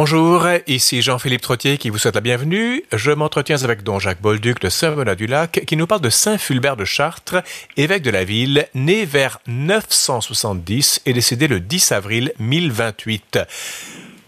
[0.00, 2.84] Bonjour, ici Jean-Philippe Trottier qui vous souhaite la bienvenue.
[2.92, 6.84] Je m'entretiens avec Don Jacques Bolduc de Saint-Benoît-du-Lac qui nous parle de Saint Fulbert de
[6.84, 7.42] Chartres,
[7.76, 13.40] évêque de la ville, né vers 970 et décédé le 10 avril 1028.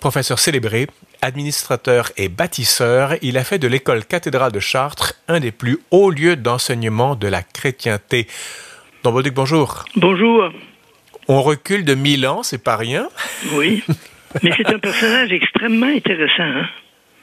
[0.01, 0.89] Professeur célébré,
[1.23, 6.11] administrateur et bâtisseur, il a fait de l'école cathédrale de Chartres un des plus hauts
[6.11, 8.27] lieux d'enseignement de la chrétienté.
[9.05, 9.85] Don Bolduc, bonjour.
[9.95, 10.51] Bonjour.
[11.29, 13.09] On recule de mille ans, c'est pas rien.
[13.53, 13.85] Oui.
[14.43, 16.43] Mais c'est un personnage extrêmement intéressant.
[16.43, 16.69] Hein?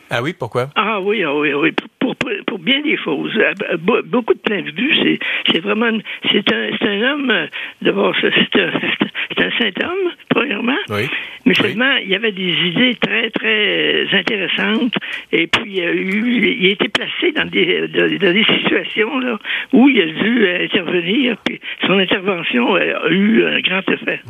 [0.10, 0.70] Ah oui, pourquoi?
[0.76, 1.72] Ah oui, ah oui, oui.
[2.00, 3.34] Pour, pour, pour, bien des choses.
[3.38, 5.20] Euh, beaucoup de points de vue.
[5.52, 5.98] C'est vraiment.
[6.32, 7.30] C'est un, un homme.
[7.30, 7.48] Euh,
[7.82, 8.72] d'abord, c'est un,
[9.44, 10.78] un saint homme, premièrement.
[10.90, 11.10] Oui.
[11.46, 14.96] Mais seulement, il y avait des idées très, très euh, intéressantes.
[15.34, 19.38] Et puis, il a, eu, il a été placé dans des, dans des situations là,
[19.74, 21.36] où il a dû intervenir.
[21.46, 24.22] Puis son intervention a eu un grand effet.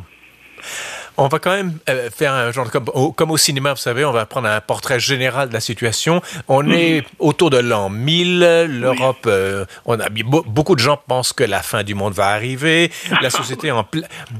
[1.19, 4.05] On va quand même euh, faire un genre comme au, comme au cinéma, vous savez,
[4.05, 6.21] on va prendre un portrait général de la situation.
[6.47, 6.71] On mhm.
[6.73, 8.39] est autour de l'an 1000.
[8.67, 12.91] L'Europe, euh, on a beaucoup de gens pensent que la fin du monde va arriver.
[13.21, 13.85] La société en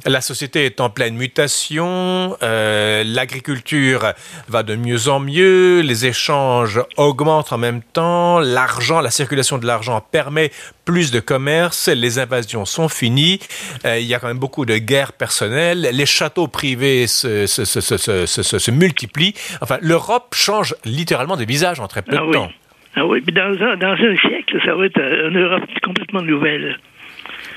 [0.06, 2.38] la société est en pleine mutation.
[2.44, 4.14] Euh, L'agriculture
[4.48, 5.82] va de mieux en mieux.
[5.82, 8.40] Les échanges augmentent en même temps.
[8.40, 10.52] L'argent, la circulation de l'argent permet
[10.88, 11.90] plus de commerce.
[11.90, 13.40] Les invasions sont finies.
[13.86, 15.90] Euh, il y a quand même beaucoup de guerres personnelles.
[15.92, 19.34] Les châteaux privés se, se, se, se multiplient.
[19.62, 22.52] Enfin, l'Europe change littéralement de visage en très peu ah de temps.
[22.96, 26.80] Ah oui, mais dans un, dans un siècle, ça va être une Europe complètement nouvelle.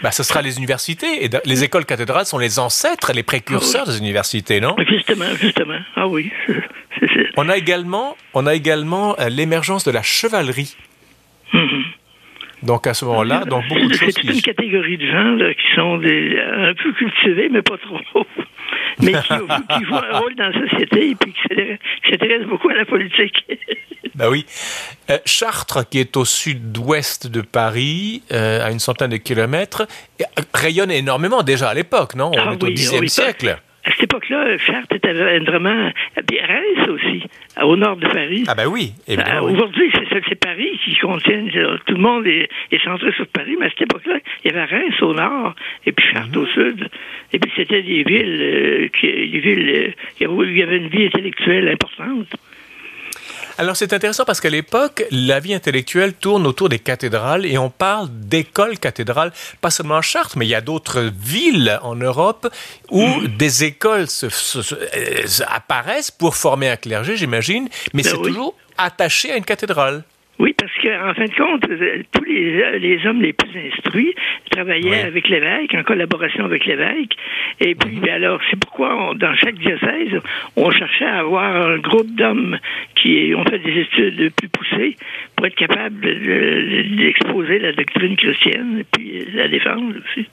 [0.03, 1.25] Ben, ce sera les universités.
[1.25, 4.75] Et les écoles cathédrales sont les ancêtres, les précurseurs ah des universités, non?
[4.89, 5.79] Justement, justement.
[5.95, 6.33] Ah oui.
[7.37, 10.77] On a également, on a également euh, l'émergence de la chevalerie.
[12.63, 14.13] Donc à ce moment-là, donc beaucoup de choses.
[14.15, 18.27] C'est une catégorie de gens là, qui sont des, un peu cultivés, mais pas trop
[19.03, 22.85] mais qui, jouent un rôle dans la société et puis qui s'intéressent beaucoup à la
[22.85, 23.47] politique.
[24.15, 24.45] ben oui.
[25.11, 29.87] Euh, Chartres, qui est au sud-ouest de Paris, euh, à une centaine de kilomètres,
[30.55, 32.31] rayonne énormément déjà à l'époque, non?
[32.35, 33.59] On ah est au Xe siècle.
[34.31, 35.91] À cette époque-là, Chartres était vraiment.
[36.27, 37.23] Puis Reims aussi,
[37.63, 38.45] au nord de Paris.
[38.47, 39.47] Ah, ben oui, évidemment.
[39.47, 39.91] Aujourd'hui,
[40.29, 41.45] c'est Paris qui contient.
[41.87, 42.49] Tout le monde est,
[42.85, 45.55] centré sur Paris, mais à cette époque-là, il y avait Reims au nord
[45.87, 46.49] et puis Chartres au mhm.
[46.49, 46.89] sud.
[47.33, 50.89] Et puis c'était des villes, euh, qui, des villes euh, où il y avait une
[50.89, 52.29] vie intellectuelle importante.
[53.61, 57.69] Alors c'est intéressant parce qu'à l'époque, la vie intellectuelle tourne autour des cathédrales et on
[57.69, 62.51] parle d'écoles cathédrales, pas seulement à Chartres, mais il y a d'autres villes en Europe
[62.91, 63.37] où mm.
[63.37, 69.37] des écoles euh, apparaissent pour former un clergé, j'imagine, mais ben c'est toujours attaché à
[69.37, 70.05] une cathédrale.
[70.61, 74.15] Parce qu'en fin de compte, euh, tous les, les, hommes les plus instruits
[74.51, 77.17] travaillaient avec l'évêque, en collaboration avec l'évêque.
[77.61, 78.09] Et puis, mhm.
[78.11, 80.21] alors, c'est pourquoi, dans chaque diocèse,
[80.57, 82.59] on cherchait à avoir un groupe d'hommes
[82.95, 84.97] qui ont fait des études plus poussées
[85.35, 86.01] pour être capable
[86.97, 90.29] d'exposer la doctrine chrétienne et puis la défendre aussi.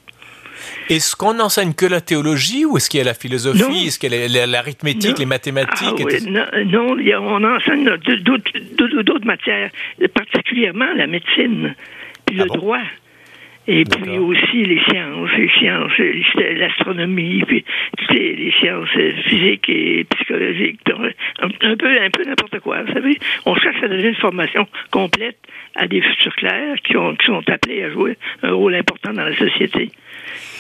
[0.90, 4.14] Est-ce qu'on enseigne que la théologie ou est-ce qu'il y a la philosophie, est-ce qu'il
[4.14, 9.72] y a l'arithmétique, les mathématiques ah, non, on enseigne d'autres matières,
[10.14, 11.76] particulièrement la médecine,
[12.26, 12.82] puis le ah droit.
[13.70, 15.92] Et puis aussi les sciences, les sciences,
[16.56, 17.66] l'astronomie, puis
[17.98, 18.88] toutes les, sciences
[19.26, 22.84] physiques et psychologiques, un, peu, un peu n'importe quoi.
[22.84, 25.38] Vous savez, on cherche à donner une formation complète
[25.76, 29.26] à des futurs clercs qui, ont, qui sont appelés à jouer un rôle important dans
[29.26, 29.92] la société.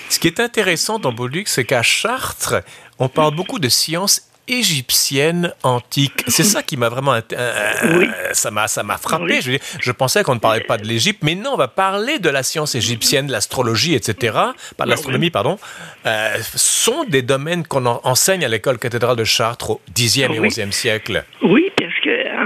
[0.10, 2.56] Ce qui est intéressant dans Bolduc, c'est qu'à Chartres,
[3.00, 6.24] on parle beaucoup de sciences égyptiennes antiques.
[6.28, 9.42] C'est ça qui m'a vraiment euh, ça m'a ça m'a frappé.
[9.42, 12.44] Je, pensais qu'on ne parlait pas de l'Égypte, mais non, on va parler de la
[12.44, 14.38] science égyptienne, l'astrologie, etc.
[14.78, 15.60] Pas l'astronomie, pardon.
[16.06, 20.72] Euh, sont des domaines qu'on enseigne à l'école cathédrale de Chartres au Xe et XIe
[20.72, 21.26] siècle.
[21.44, 21.67] Oui,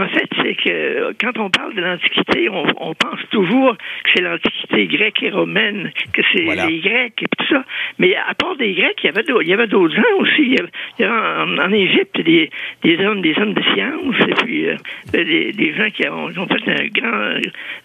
[0.01, 4.87] en fait, c'est que quand on parle de l'Antiquité, on, pense toujours que c'est l'Antiquité
[4.87, 7.63] grecque et romaine, que c'est les Grecs et tout ça.
[7.99, 10.41] Mais à part des Grecs, il y avait d'autres, il y avait d'autres gens aussi.
[10.41, 10.53] Il
[10.99, 12.49] y avait, en, Égypte des,
[12.83, 14.75] des hommes, des hommes de science et puis euh,
[15.13, 17.35] des, des, gens qui ont, fait un grand,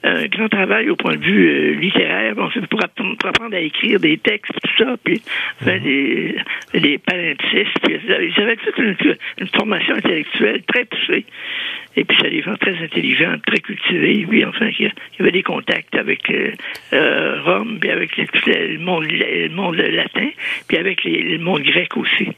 [0.04, 2.34] un grand travail au point de vue euh, littéraire.
[2.34, 2.80] Bon, pour,
[3.18, 5.22] pour, apprendre à écrire des textes, tout ça, puis
[5.64, 5.78] mhm.
[5.80, 6.36] des,
[6.74, 7.78] des palimpsestes.
[7.82, 11.24] Puis, ils avaient toute une, une formation intellectuelle très poussée.
[11.96, 14.26] Et puis, c'est des gens très intelligents, très cultivés.
[14.28, 16.52] Puis, enfin, il y avait des contacts avec euh,
[16.92, 20.28] euh Rome, puis avec le, monde, le monde latin,
[20.68, 22.28] puis avec le monde grec aussi.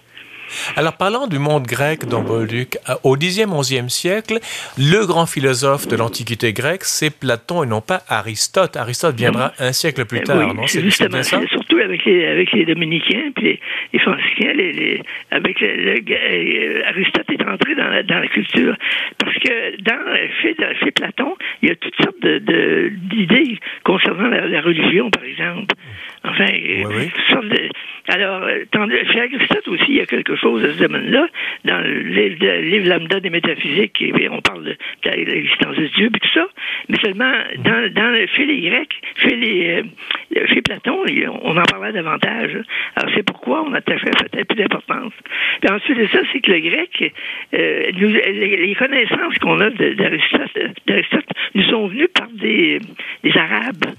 [0.77, 4.39] Alors, parlant du monde grec dans Bolduc, euh, au Xe, XIe siècle,
[4.79, 8.77] le grand philosophe de l'Antiquité grecque, c'est Platon et non pas Aristote.
[8.77, 11.41] Aristote viendra un siècle plus tard, non C'est justement ça.
[11.51, 13.59] Surtout avec les, avec les dominicains puis
[13.93, 18.77] les, franciscains, les, avec le, euh, Aristote est entré dans la, dans la culture
[19.19, 19.99] parce que dans
[20.43, 25.75] chez, chez Platon, il y a toutes sortes d'idées de, concernant la, religion, par exemple.
[26.25, 27.69] Enfin, oui, toutes sortes de,
[28.09, 28.49] alors,
[29.13, 31.29] chez Aristote aussi, il y a quelque chose à ce domaine-là.
[31.65, 32.01] Dans le
[32.61, 36.47] livre, lambda des métaphysiques, on parle de, l'existence de Dieu et tout ça.
[36.89, 39.83] Mais seulement, dans, dans, chez les Grecs, chez, les,
[40.47, 41.05] chez Platon,
[41.43, 42.59] on en parlait davantage.
[42.97, 45.13] Alors, c'est pourquoi on attachait peut-être plus d'importance.
[45.61, 47.15] Puis ensuite de ça, c'est que le grec,
[47.55, 52.81] euh, les, connaissances qu'on a d'Aristote nous sont venues par des,
[53.23, 53.95] des Arabes.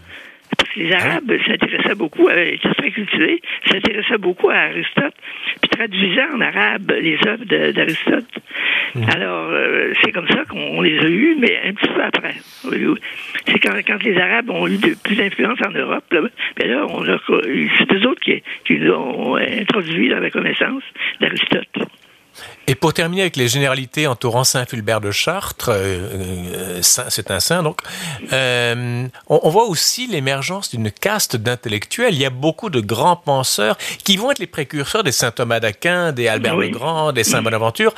[0.59, 3.41] Parce que les Arabes s'intéressaient beaucoup, à, étaient très cultivés,
[3.71, 5.13] s'intéressaient beaucoup à Aristote,
[5.61, 8.27] puis traduisaient en arabe les œuvres d'Aristote.
[8.93, 9.03] Hmm.
[9.15, 12.35] Alors, euh, c'est comme ça qu'on les a eus, mais un petit peu après.
[13.45, 16.21] C'est quand, quand, les Arabes ont eu de, plus d'influence en Europe, là,
[16.57, 17.17] ben là on a,
[17.77, 20.83] c'est eux autres qui, qui l'ont introduit dans la connaissance
[21.21, 21.89] d'Aristote.
[22.67, 27.39] Et pour terminer avec les généralités entourant Saint Fulbert de Chartres, euh, euh, c'est un
[27.39, 27.81] saint donc,
[28.31, 32.13] euh, on, voit aussi l'émergence d'une caste d'intellectuels.
[32.13, 35.59] Il y a beaucoup de grands penseurs qui vont être les précurseurs des Saint Thomas
[35.59, 37.95] d'Aquin, des Albert le Grand, des Saint Bonaventure.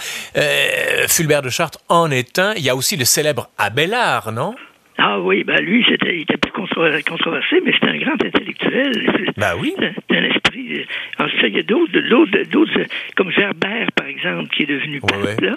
[1.07, 2.53] Fulbert de Chartres en est un.
[2.53, 4.55] Il y a aussi le célèbre Abélard, non?
[5.03, 9.31] Ah oui, ben lui, c'était, il était plus controversé, mais c'était un grand intellectuel.
[9.38, 9.74] Ben oui.
[9.80, 10.86] C'est un esprit.
[11.18, 12.81] Ensuite, il y a d'autres, d'autres, d'autres,
[13.15, 15.56] comme Gerbert, par exemple, qui est devenu pape, là.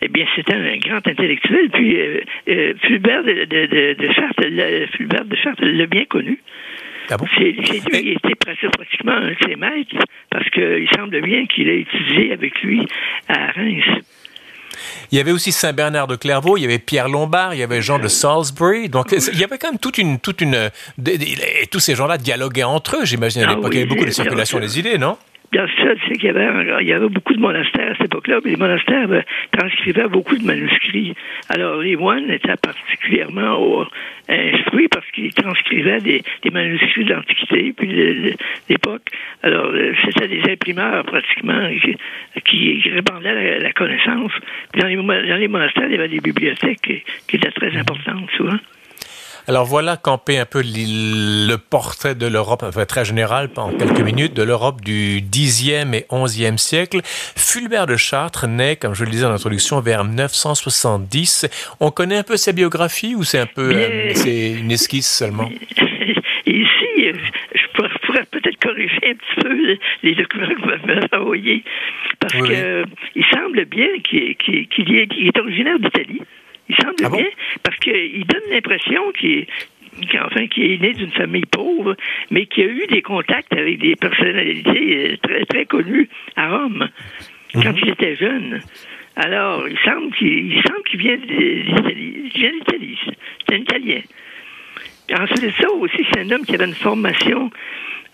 [0.00, 1.68] Eh bien, c'était un grand intellectuel.
[1.70, 6.38] Puis, euh, euh, Fulbert de, de, de, Chartres, Fulbert de Chartres l'a bien connu.
[7.10, 7.26] Ah bon?
[7.36, 9.96] C'est, lui qui était pratiquement un de ses maîtres,
[10.30, 12.86] parce qu'il semble bien qu'il a étudié avec lui
[13.28, 13.84] à Reims.
[15.12, 17.62] Il y avait aussi Saint Bernard de Clairvaux, il y avait Pierre Lombard, il y
[17.62, 18.88] avait Jean de Salisbury.
[18.88, 20.70] Donc il y avait quand même toute une, toute une,
[21.70, 23.04] tous ces gens-là dialoguaient entre eux.
[23.04, 25.16] J'imagine à ah l'époque, il y avait beaucoup de circulation des idées, non?
[25.52, 26.48] C'est qu'il y avait,
[26.80, 29.22] il y avait beaucoup de monastères à cette époque-là, mais les monastères euh,
[29.52, 31.14] transcrivaient beaucoup de manuscrits.
[31.48, 33.86] Alors, les moines étaient particulièrement
[34.28, 36.22] instruits parce qu'ils transcrivaient des,
[36.52, 38.34] manuscrits de l'Antiquité, puis de,
[38.68, 39.02] l'époque.
[39.42, 41.70] Alors, euh, c'était des imprimeurs, pratiquement,
[42.44, 44.32] qui, répandaient la, connaissance.
[44.72, 48.30] Puis dans les, dans les monastères, il y avait des bibliothèques qui étaient très importantes,
[48.36, 48.58] souvent.
[49.48, 54.34] Alors voilà campé un peu le portrait de l'Europe, enfin très général, en quelques minutes,
[54.34, 57.00] de l'Europe du 10e et 11e siècle.
[57.04, 61.76] Fulbert de Chartres naît, comme je le disais en introduction, vers 970.
[61.78, 65.48] On connaît un peu sa biographie ou c'est un peu, euh, c'est une esquisse seulement?
[66.46, 67.12] Ici,
[67.54, 71.62] je pourrais peut-être corriger un petit peu les documents que vous m'avez envoyés,
[72.18, 74.36] parce qu'il semble bien qu'il
[75.28, 76.22] est originaire d'Italie.
[76.68, 77.26] Il semble ah bien,
[77.62, 81.96] parce qu'il donne l'impression qu'il est, enfin, qui est né d'une famille pauvre,
[82.30, 86.88] mais qui a eu des contacts avec des personnalités euh, très, très connues à Rome
[87.54, 87.78] quand mhm.
[87.82, 88.60] il était jeune.
[89.16, 92.14] Alors, il semble qu'il semble qu'il vient d'Italie.
[92.24, 92.98] Il vient d'Italie.
[93.48, 94.00] C'est un Italien.
[95.18, 97.50] Ensuite de ça aussi, c'est un homme qui avait une formation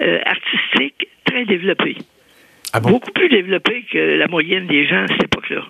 [0.00, 1.96] euh, artistique très développée.
[2.72, 5.64] Ah Beaucoup plus développée que la moyenne des gens à cette époque-là.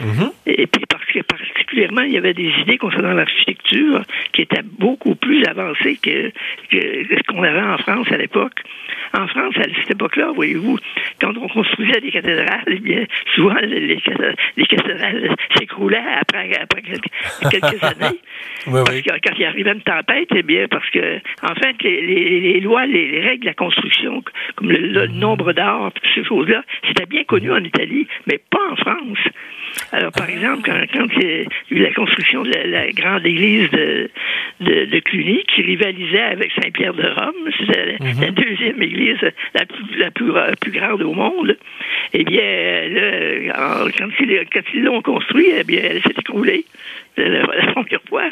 [0.00, 0.30] Mhm.
[0.46, 4.02] Et puis parce que particulièrement, il y avait des idées concernant l'architecture
[4.32, 6.32] qui étaient beaucoup plus avancées que,
[6.70, 8.60] ce qu'on avait en France à l'époque.
[9.14, 10.78] En France, à cette époque-là, voyez-vous,
[11.20, 13.04] quand on construisait des cathédrales, eh bien,
[13.34, 16.50] souvent les, cathédrales s'écroulaient après,
[17.50, 18.18] quelques, années.
[18.64, 22.86] parce que quand il arrivait une tempête, eh bien, parce que, en fait, les, lois,
[22.86, 24.22] les, règles de la construction,
[24.56, 25.18] comme le, mhm.
[25.18, 29.18] nombre d'arbres, ces choses-là, c'était bien connu en Italie, mais pas en France.
[29.90, 30.62] Alors, par exemple,
[30.92, 33.68] quand, il y a eu la construction de la, grande église
[34.62, 38.34] de, de, Cluny, qui rivalisait avec Saint-Pierre de Rome, c'était la, mhm.
[38.34, 39.18] deuxième église
[39.54, 40.10] la plus, la
[40.56, 41.56] plus, grande au monde,
[42.12, 46.64] eh bien, là, quand ils l'ont construit, eh bien, elle s'est écroulée.
[47.18, 48.30] La, première fois,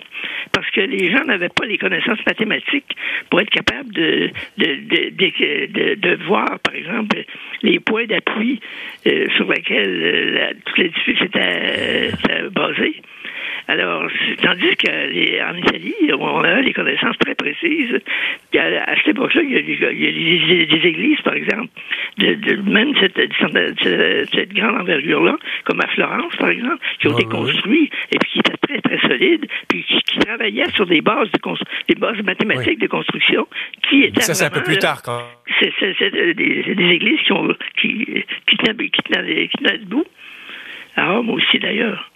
[0.53, 2.97] parce que les gens n'avaient pas les connaissances mathématiques
[3.29, 7.25] pour être capables de, de, de, voir, par exemple,
[7.63, 8.61] les points d'appui
[9.07, 12.11] euh, sur lesquels euh, tout l'édifice était,
[14.37, 18.01] tandis qu'en Italie, on a des connaissances très précises.
[18.57, 19.63] À, cette époque-là, il y a,
[20.67, 21.69] des, églises, par exemple,
[22.19, 27.93] de, même cette, cette, grande envergure-là, comme à Florence, par exemple, qui ont été construites
[28.13, 31.41] et puis qui étaient très, très solides, puis qui, travaillaient sur des bases, de
[31.89, 33.47] des bases mathématiques de construction
[33.89, 34.21] qui étaient.
[34.21, 35.23] Ça, c'est un peu plus tard, quand.
[35.61, 37.49] C'est des, églises qui, ont,
[37.81, 40.05] qui, qui, tenaient, qui, tenaient, qui tenaient debout.
[40.97, 42.10] À Rome aussi, d'ailleurs.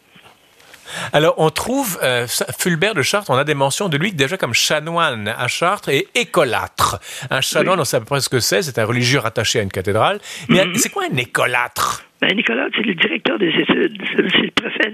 [1.15, 2.27] Alors, on trouve euh,
[2.59, 6.09] Fulbert de Chartres, on a des mentions de lui déjà comme chanoine à Chartres et
[6.17, 6.99] écolâtre.
[7.31, 9.63] Un chanoine, on sait à peu près ce que c'est, c'est un religieux rattaché à
[9.63, 10.19] une cathédrale.
[10.49, 10.75] Mais mhm.
[10.75, 12.03] c'est quoi un écolâtre?
[12.25, 14.93] Ben, Nicolas, c'est le directeur des études, c'est le préfet,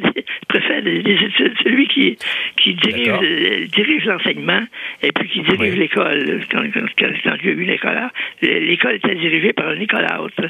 [0.49, 2.17] préfet des, études, c'est lui qui,
[2.57, 4.63] qui dirige, dirige l'enseignement
[5.01, 6.41] et puis qui dirige l'école.
[6.51, 8.11] Quand, quand, quand, il y a eu l'école,
[8.43, 10.43] l'école était dirigée par un Nicolâtre.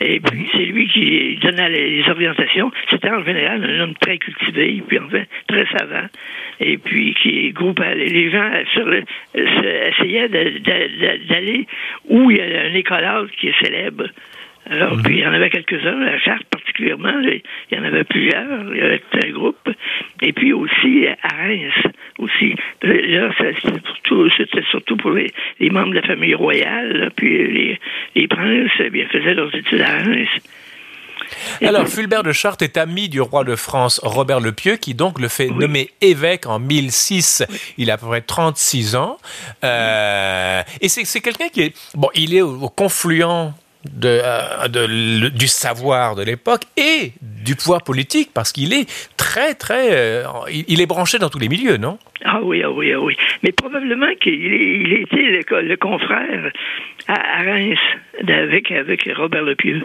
[0.00, 2.70] Et puis, c'est lui qui donnait les, orientations.
[2.90, 6.06] C'était en général un homme très cultivé, puis enfin très savant,
[6.60, 11.66] et puis qui groupait les gens sur le, essayaient d'aller
[12.08, 14.04] où il y a un Nicolâtre qui est célèbre.
[14.70, 18.72] Alors, puis il y en avait quelques-uns, à Chartres particulièrement, il y en avait plusieurs,
[18.72, 19.68] il y avait un groupe.
[20.22, 21.74] Et puis aussi à Reims,
[22.18, 22.54] aussi.
[22.82, 25.32] Là, c'était surtout, pour les,
[25.70, 27.78] membres de la famille royale, puis
[28.14, 30.28] les, princes, eh bien, faisaient leurs études à Reims.
[31.62, 35.20] Alors, Fulbert de Chartres est ami du roi de France Robert le Pieux, qui donc
[35.20, 37.44] le fait nommer évêque en 1006.
[37.76, 39.16] Il a à peu près 36 ans.
[39.64, 41.76] Euh, et c'est quelqu'un qui est...
[41.94, 43.52] Bon, il est au confluent
[43.84, 49.88] de, euh, du savoir de l'époque et du pouvoir politique parce qu'il est très très
[49.92, 50.24] euh,
[50.68, 51.98] il, est branché dans tous les milieux non?
[52.24, 53.16] Ah oui ah oui ah oui.
[53.42, 56.52] Mais probablement qu'il il était le, confrère
[57.08, 57.78] à, Reims
[58.28, 59.82] avec avec Robert Le Pieux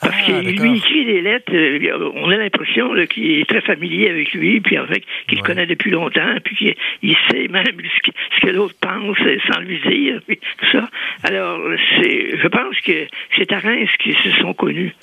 [0.00, 4.10] parce ah, qu'il lui écrit des lettres, euh, on a l'impression qu'il est très familier
[4.10, 8.40] avec lui, puis en fait qu'il le connaît depuis longtemps, puis qu'il sait même ce
[8.40, 9.16] que, l'autre pense
[9.50, 10.88] sans lui dire, puis tout ça.
[11.22, 11.60] Alors,
[12.00, 14.94] c'est, je pense que c'est à Reims qu'ils se sont connus.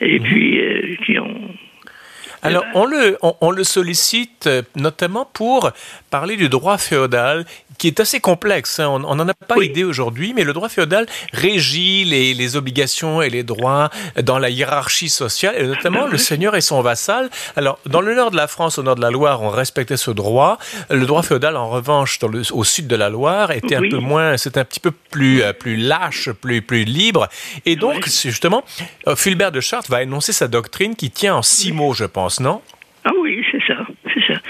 [0.00, 0.24] Et mhm.
[0.24, 1.54] puis, euh, qui ont
[2.42, 5.70] alors, on le, on, le sollicite euh, notamment pour
[6.10, 7.44] parler du droit féodal
[7.80, 8.78] qui est assez complexe.
[8.78, 8.88] Hein.
[8.88, 13.30] On n'en a pas idée aujourd'hui, mais le droit féodal régit les, les, obligations et
[13.30, 13.88] les droits
[14.22, 17.30] dans la hiérarchie sociale, et notamment le seigneur et son vassal.
[17.56, 20.10] Alors, dans le nord de la France, au nord de la Loire, on respectait ce
[20.10, 20.58] droit.
[20.90, 23.96] Le droit féodal, en revanche, dans le, au sud de la Loire, était un peu
[23.96, 27.28] moins, c'est un petit peu plus, euh, plus lâche, plus, plus libre.
[27.64, 28.62] Et donc, justement,
[29.08, 32.29] euh, Fulbert de Chartres va énoncer sa doctrine qui tient en six mots, je pense,
[32.38, 32.62] non?
[33.04, 34.40] Ah oui, c'est ça, c'est ça.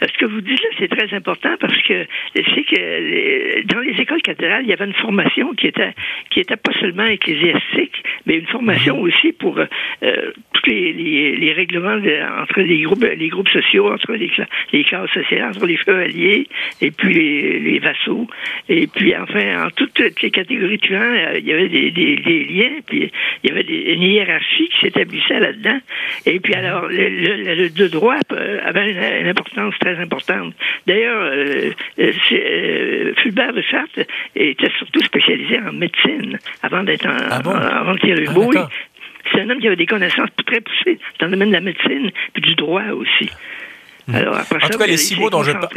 [0.00, 4.22] Ce que vous dites là, c'est très important parce que c'est que dans les écoles
[4.22, 5.94] cathédrales, il y avait une formation qui était
[6.30, 9.02] qui était pas seulement ecclésiastique, mais une formation mhm.
[9.02, 9.66] aussi pour euh,
[10.52, 10.92] tous les,
[11.36, 11.98] les, règlements
[12.40, 14.30] entre les groupes les groupes sociaux, entre les,
[14.72, 16.46] les classes sociales, entre les chevaliers
[16.80, 18.28] et puis les, les, vassaux.
[18.68, 22.16] Et puis enfin, en toutes les catégories de gens, euh, il y avait des, des,
[22.16, 23.10] des, liens, puis
[23.42, 25.80] il y avait des, une hiérarchie qui s'établissait là-dedans.
[26.24, 26.64] Et puis mhm.
[26.64, 30.54] alors, le, le, le, droit euh, avait une, une importance très importante.
[30.86, 34.06] D'ailleurs, euh, euh, euh, Fulbert de Chartres
[34.36, 38.68] était surtout spécialisé en médecine avant d'être en, ah avant de ah,
[39.32, 42.10] C'est un homme qui avait des connaissances très poussées dans le domaine de la médecine
[42.32, 43.30] puis du droit aussi.
[44.06, 44.14] Hmm.
[44.14, 45.68] Alors, après en tout cas, les six mots dont je parle.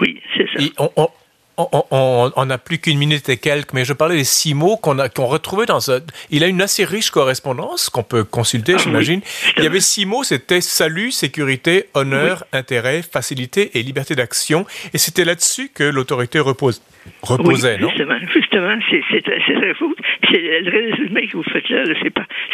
[0.00, 1.08] Oui, c'est ça
[1.56, 5.08] on n'a plus qu'une minute et quelques, mais je parlais des six mots qu'on a
[5.08, 6.00] qu'on retrouvait dans un.
[6.30, 9.20] Il a une assez riche correspondance qu'on peut consulter, ah j'imagine.
[9.56, 14.66] Il y avait six mots, c'était salut, sécurité, honneur, intérêt, facilité et liberté d'action.
[14.92, 16.82] Et c'était là-dessus que l'autorité repose
[17.22, 17.90] reposait, non?
[18.54, 19.02] Justement, c'est.
[20.30, 21.84] Le résumé que vous faites là,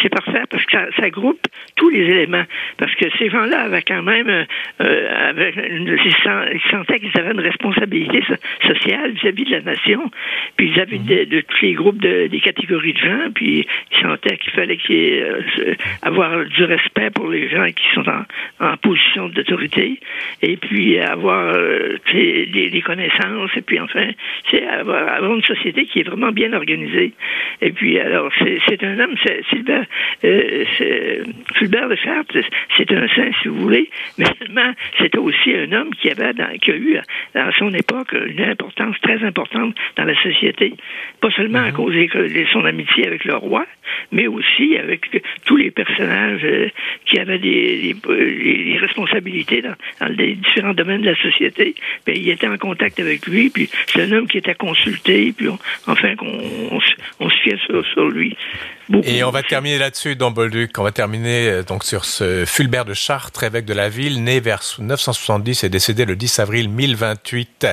[0.02, 1.40] c'est parfait parce que ça, groupe
[1.76, 2.45] tous les éléments.
[2.78, 4.47] Parce que ces gens-là avaient quand même,
[4.80, 8.23] euh, ils, sentaient qu'ils avaient une responsabilité
[8.66, 10.11] sociale vis-à-vis de la nation.
[10.57, 11.26] Puis avaient mhm.
[11.26, 14.97] de, tous les groupes de, des catégories de gens, puis ils sentaient qu'il fallait qu'il
[14.97, 18.25] euh, avoir du respect pour les gens qui sont en,
[18.66, 20.00] en position d'autorité,
[20.42, 24.09] et puis avoir euh, des, des connaissances, et puis enfin,
[24.50, 27.12] c'est avoir, une société qui est vraiment bien organisée.
[27.61, 28.30] Et puis, alors,
[28.68, 29.14] c'est un homme,
[29.50, 29.87] Fulbert,
[30.25, 30.64] euh,
[31.56, 32.38] Fulbert de Chartres,
[32.76, 36.70] c'est un saint, si vous voulez, mais seulement, c'était aussi un homme qui avait, qui
[36.70, 36.99] a eu,
[37.35, 40.75] dans son époque, une importance très importante dans la société.
[41.20, 41.73] Pas seulement à mhm.
[41.73, 43.66] cause de son amitié avec le roi,
[44.12, 46.68] mais aussi avec tous les personnages euh,
[47.06, 47.97] qui avaient des,
[48.80, 49.75] responsabilités dans,
[50.09, 51.75] les différents domaines de la société.
[52.06, 55.49] Ben, il était en contact avec lui, puis c'est un homme qui à consulter, puis
[55.87, 56.81] enfin qu'on on,
[57.31, 57.53] se fie
[57.95, 58.37] sur, lui.
[59.05, 60.79] Et on va terminer là-dessus, dans Bolduc.
[60.79, 64.41] On va terminer euh, donc sur ce Fulbert de Chartres, évêque de la ville, né
[64.41, 67.67] vers 970 et décédé le 10 avril 1028.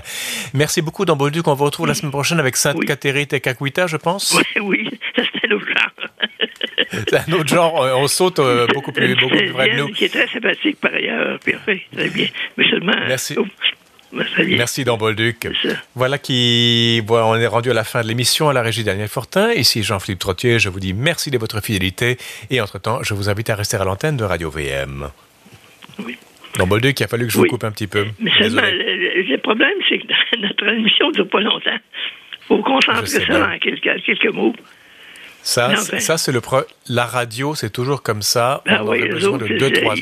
[0.53, 1.47] Merci beaucoup, dans Bolduc.
[1.47, 4.37] On vous retrouve la semaine prochaine avec Sainte Catherine et Cacuita, je pense.
[4.55, 6.47] Oui, oui, c'est un autre genre.
[7.07, 7.73] c'est un autre genre.
[7.97, 9.87] On saute euh, beaucoup plus, beaucoup plus près de nous.
[9.89, 11.39] Qui est très sympathique par ailleurs.
[11.39, 12.27] Parfait, très bien.
[12.57, 12.93] Mais seulement.
[13.07, 13.35] Merci.
[14.11, 15.47] Merci dans Bolduc.
[15.95, 19.51] Voilà qui, on est rendu à la fin de l'émission à la régie Daniel Fortin.
[19.53, 20.59] Ici Jean-Philippe Trottier.
[20.59, 22.17] Je vous dis merci de votre fidélité
[22.49, 25.09] et entre-temps, je vous invite à rester à l'antenne de Radio VM.
[25.99, 26.17] Oui.
[26.57, 28.05] Dans Bolduc, il a fallu que je vous coupe un petit peu.
[28.19, 30.07] Mais seulement, le, problème, c'est que
[30.39, 31.69] notre émission ne dure pas longtemps.
[31.71, 34.55] Il faut concentrer ça en quelques, quelques mots.
[35.43, 36.61] Ça, ça c'est le pro...
[36.89, 38.63] La radio, c'est toujours comme ça.
[38.65, 39.95] Ben on oui, besoin de deux, trois.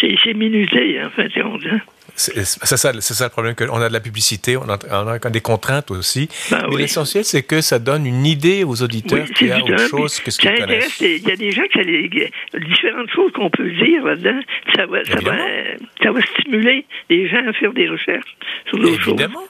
[0.00, 1.68] C'est minuté, en fait, on dit.
[2.14, 5.40] C'est ça, ça, le problème, qu'on a de la publicité, on a, on a des
[5.40, 6.28] contraintes aussi.
[6.50, 9.88] Ben mais l'essentiel, c'est que ça donne une idée aux auditeurs qu'il y a autre
[9.88, 11.00] chose que ce qu'ils connaissent.
[11.00, 14.40] Il y a des gens qui ont différentes choses qu'on peut dire là-dedans.
[14.76, 15.36] Ça va, ça, va,
[16.02, 18.36] ça va stimuler les gens à faire des recherches
[18.68, 19.14] sur d'autres choses.
[19.14, 19.44] Évidemment.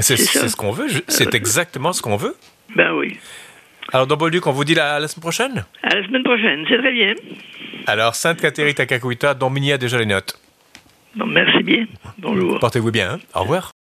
[0.00, 0.88] C'est ce qu'on veut.
[1.08, 2.34] C'est exactement ce qu'on veut.
[2.74, 3.18] Ben oui.
[3.92, 5.64] Alors, dans Bolduc, on vous dit la, la semaine prochaine?
[5.82, 7.14] À la semaine prochaine, c'est très bien.
[7.86, 10.39] Alors, Sainte Catherine Takakuita, dont Mini a déjà les notes.
[11.14, 11.86] Merci bien.
[12.18, 12.58] Bonjour.
[12.58, 13.14] Portez-vous bien.
[13.14, 13.18] Hein.
[13.34, 13.72] Au revoir.